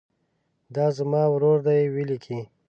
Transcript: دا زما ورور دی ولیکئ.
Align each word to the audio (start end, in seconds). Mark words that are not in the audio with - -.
دا 0.75 0.85
زما 0.97 1.23
ورور 1.33 1.57
دی 1.67 1.83
ولیکئ. 1.95 2.39